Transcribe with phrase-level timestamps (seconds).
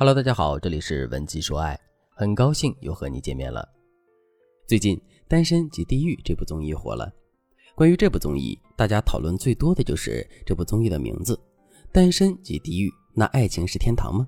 [0.00, 1.76] Hello，大家好，这里是文姬说爱，
[2.14, 3.68] 很高兴又和你见面了。
[4.64, 4.96] 最近
[5.26, 7.12] 《单身即地狱》这部综艺火了，
[7.74, 11.34] 关于这部综艺，大家讨论最多的就是这部综艺的名字
[11.90, 12.88] 《单身即地狱》。
[13.12, 14.24] 那爱情是天堂吗？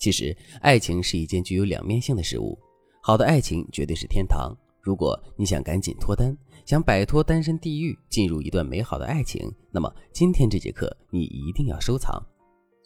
[0.00, 2.58] 其实，爱情是一件具有两面性的事物，
[3.04, 4.52] 好的爱情绝对是天堂。
[4.80, 12.20] 如果你想赶紧脱单，想摆脱单身地狱，进入一段美好的爱情，那么今天这节课你一定要收藏。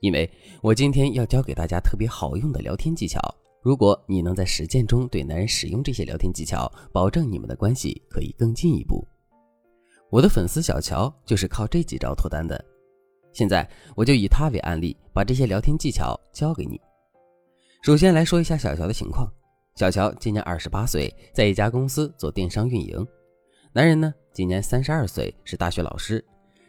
[0.06, 0.30] 因为
[0.62, 3.20] 我今天要教给大家特别好用的聊天技巧，
[3.60, 9.04] 如果你能在实践中对男人使用这些聊天技巧，保证你们的关系可以更进一步。
[10.08, 12.64] 我的粉丝小乔就是靠这几招脱单的。
[13.32, 16.80] 现在我就以他为案例，把这些聊天技巧教给你。
[17.82, 19.28] 首先来说一下小乔的情况，
[19.74, 23.04] 小乔今年二十八岁，在一家公司做电商运营。
[23.72, 26.24] 男人呢，今年三十二岁，是大学老师，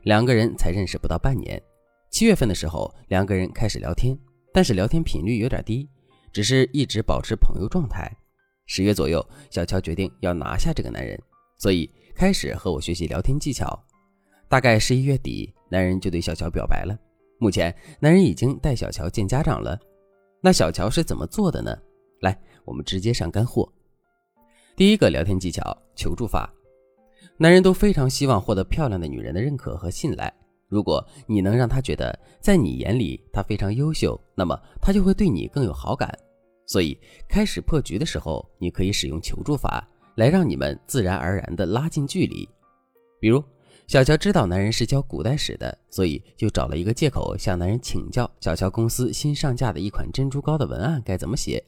[0.05, 1.61] 两个人才认识不到半年。
[2.09, 4.17] 七月份的时候，两个人开始聊天，
[4.53, 5.87] 但是聊天频率有点低，
[6.31, 8.11] 只是一直保持朋友状态。
[8.65, 11.19] 十月左右，小乔决定要拿下这个男人，
[11.57, 13.81] 所以开始和我学习聊天技巧。
[14.49, 16.97] 大概十一月底，男人就对小乔表白了。
[17.39, 19.77] 目前，男人已经带小乔见家长了。
[20.41, 21.77] 那小乔是怎么做的呢？
[22.21, 23.71] 来，我们直接上干货。
[24.75, 26.51] 第一个聊天技巧：求助法。
[27.37, 30.33] 男人都非常希望获得漂亮的女人的认可和信赖。
[30.69, 36.13] 如果你能让他觉得在你眼里他非常优秀，那么他就会对你更有好感。
[36.65, 36.97] 所以
[37.29, 42.47] 开始破局的时候，你可以使用求助法来让你们自然而然地拉近距离。
[43.21, 43.41] 比如，
[43.87, 51.63] 小乔知道男人是教古代史的，所以就找了一个借口向男人请教小乔公司新上架的一款珍珠膏的文案该怎么写。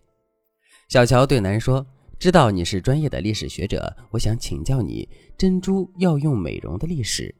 [0.89, 1.85] 小乔对男人说
[2.19, 7.33] ：“知道你是专业的历史学者，我想请教你珍珠药用美容的历史。”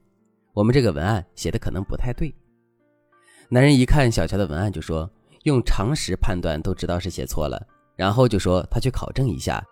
[0.60, 2.34] 我们这个文案写的可能不太对。
[3.48, 5.10] 男人一看小乔的文案，就说
[5.44, 9.64] 用常识判断都知道是写错了，然后就说他去考证一下。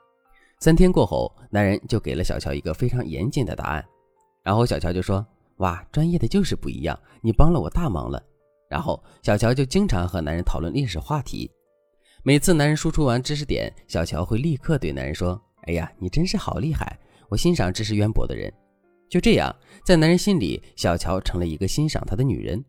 [0.61, 3.85] 三天过后，男人就给了小乔一个非常严谨的答案。
[4.42, 5.24] 然后小乔就说
[5.61, 8.18] ：“哇，专业的就是不一样，你帮了我大忙了。”
[8.70, 11.51] 然后小乔就经常和男人讨论历史话题。
[12.23, 16.98] 每次男人输出完知识点，小乔会立刻对男人说：“哎呀，你真是好厉害，
[17.29, 18.51] 我欣赏知识渊博的人。”
[19.08, 22.63] 就这样，在男人心里，小乔成了一个欣赏他的女人。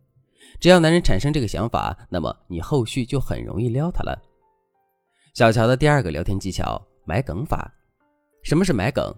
[0.59, 4.17] 只要男人产生这个想法，那么你后续就很容易撩他了。
[5.33, 7.71] 小乔的第二个聊天技巧：埋梗法。
[8.41, 9.13] 什么是埋梗？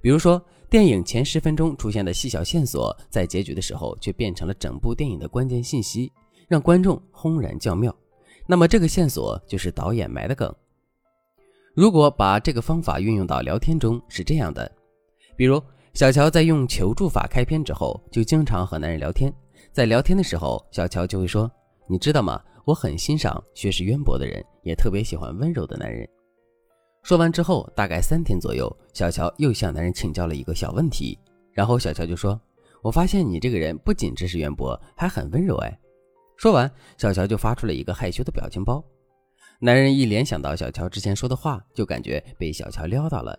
[0.00, 6.10] 比如说，电影前十分钟出现的细小线索，在结局的时候却变成了整部电影的关键信息，
[6.48, 7.94] 让观众轰然叫妙。
[8.46, 10.52] 那么这个线索就是导演埋的梗。
[11.74, 14.70] 如果把这个方法运用到聊天中，是这样的，
[15.36, 15.62] 比如。
[15.94, 19.30] 小乔在用求助法开篇之后，就经常和男人聊天。
[19.72, 21.50] 在聊天的时候，小乔就会说
[21.86, 22.42] ：“你知道吗？
[22.64, 26.08] 我很欣赏学识渊博的人，也特别喜欢温柔的男人。”
[27.04, 31.18] 说完之后，大概三天左右，小乔又向男人请教了一个小问题。
[31.52, 32.40] 然后小乔就说
[32.82, 35.78] ：“我发现你这个人不仅知识渊博，还很温柔。”哎，
[36.38, 38.82] 说完，小乔就发出了一个害羞的表情包。
[39.60, 43.38] 男人一联想到小乔之前说的话，就感觉被小乔撩到了。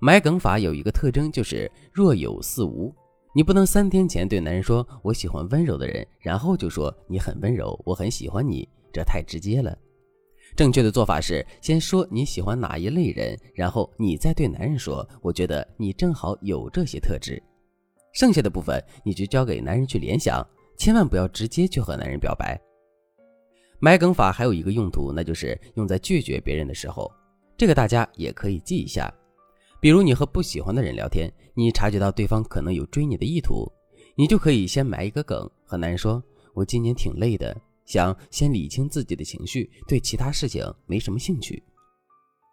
[0.00, 2.94] 埋梗法有一个特征，就是若有似无。
[3.34, 9.76] 你不能三天前对男人说“我喜欢温柔的人”，然后就说“你很温柔，我很喜欢你”，这太直接了。
[10.54, 17.42] 正确的做法是先说你喜欢哪一类人，然后你再对男人说“我觉得你正好有这些特质”。
[18.14, 22.56] 剩下的部分你就交给男人去联想，千万不要直接去和男人表白。
[23.80, 27.10] 买梗法还有一个用途，那就是用在拒绝别人的时候，
[27.56, 29.12] 这个大家也可以记一下。
[29.84, 33.70] 比如你和不喜欢的人聊天，你察觉到对方可能有追你的意图，
[34.16, 36.24] 你就可以先埋一个梗，和男人说
[36.56, 41.62] ：“我今年挺累的，想先理清自己的情绪，对其他事情没什么兴趣。”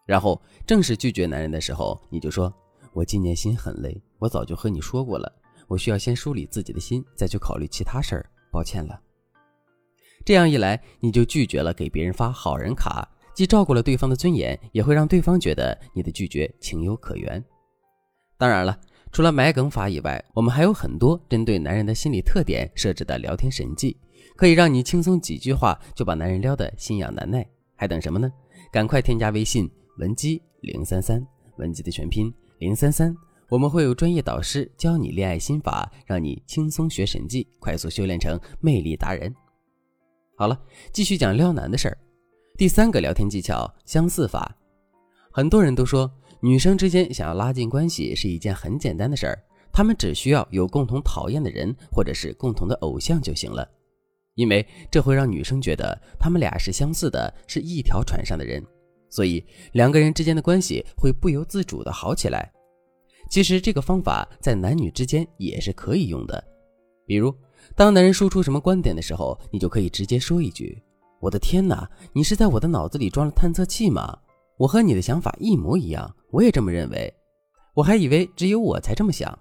[0.05, 2.53] 然后正式拒绝男人的时候，你就说
[2.91, 5.33] ：“我今年心很累，我早就和你说过了，
[5.69, 8.99] 我需要先梳理自己的心，再去考虑其他事儿，抱歉了。”
[10.25, 13.07] 这样一来，你就拒绝了给别人发好人卡。
[13.33, 17.43] 既照顾了对方的尊严，也会让对方觉得你的拒绝情有可原。
[18.37, 18.79] 当然了，
[19.11, 23.97] 除了埋梗法以外，我们还有很多针对男人的心理特点设置的聊天神技，
[24.35, 27.47] 可以让你轻松几句话就把男人撩得心痒难耐。
[27.75, 28.31] 还等什么呢？
[28.71, 31.25] 赶快添加微信文姬零三三，
[31.57, 33.15] 文姬的全拼零三三，
[33.49, 39.33] 我们会有专业导师教你恋爱心法，让你轻松学神技，快速修炼成魅力达人。
[40.37, 40.59] 好了，
[40.91, 41.97] 继续讲撩男的事儿。
[42.61, 44.55] 第三个聊天技巧相似法，
[45.31, 46.07] 很多人都说
[46.41, 49.43] 女生之间想要拉近关系是一件很简单的事儿，
[49.73, 53.67] 她们只需要有共同讨厌的人或者是共同的偶像就行了。
[54.35, 58.63] 因为这会让女生觉得他们俩是相似的，是一条船上的人，
[59.09, 62.47] 所以两个人之间的关系会不由自主的好起来。
[63.27, 66.43] 其实这个方法在男女之间也是可以用的，
[67.07, 67.33] 比如
[67.75, 70.79] 当男人说出什么观点的时候，你就可以直接说一句
[71.21, 74.17] ：“我的天哪，你是在我的脑子里装了探测器吗？
[74.57, 77.13] 我和你的想法一模一样，我也这么认为，
[77.73, 79.37] 我还以为只有我才这么想。”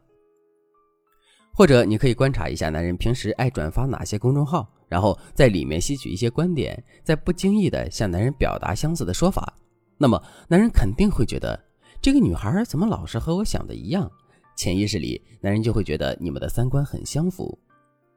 [1.53, 4.71] 或者你可以观察一下男人平时爱转发哪些公众号。
[4.89, 9.55] 然后在里面吸取一些观点，在不经意的向男人表达相似的说法，
[9.97, 11.57] 那么男人肯定会觉得
[12.03, 14.11] 这个女孩怎么老是和我想的一样？
[14.57, 17.57] 潜意识里，男人就会觉得你们的三观很相符。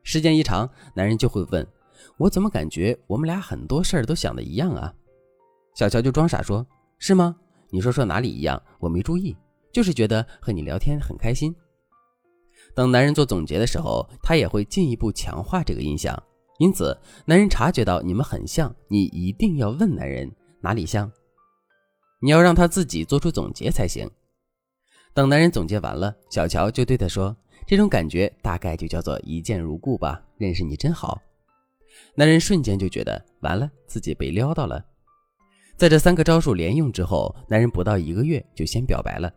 [0.01, 1.63] 时间一长，男人就会问：
[2.17, 4.93] 我怎么感觉我们俩很多事儿都想的一样啊？
[5.75, 6.65] 小乔就装傻说：
[6.99, 7.35] 是吗？
[7.69, 8.61] 你说说哪里一样？
[8.79, 9.35] 我没注意，
[9.71, 11.55] 就是觉得和你聊天很开心。
[12.75, 16.21] 等男人做总结的时候，他也会进一步强化这个印象。
[16.59, 16.95] 因此，
[17.25, 21.11] 男人察觉到你们很像，你一定要问男人哪里像，
[22.21, 24.09] 你要让他自己做出总结才行。
[25.13, 27.35] 等男人总结完了，小乔就对他说
[27.67, 31.19] ：“这种感觉大概就叫做一见如故吧，认识你真好。”
[32.15, 34.83] 男人瞬间就觉得完了，自己被撩到了。
[35.75, 39.33] 在这三个招数连用之后，男人不到一个月就先表白了。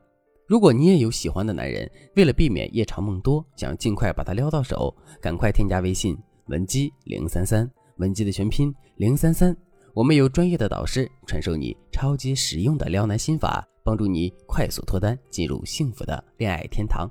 [0.47, 6.17] 如果你也有喜欢的男人，为了避免夜长梦多，想尽快把他撩到手，赶快添加微信。
[6.47, 9.57] 文姬零三三，文姬的全拼零三三，
[9.93, 17.11] 我们有专业的导师传授你超级实用的撩男心法，帮助你快速脱单，进入幸福的恋爱天堂。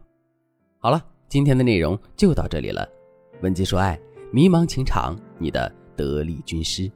[0.80, 2.88] 好了，今天的内容就到这里了。
[3.42, 4.00] 文姬说爱，
[4.32, 6.92] 迷茫情场，你的得力军师。